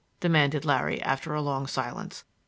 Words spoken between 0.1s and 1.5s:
demanded Larry, after a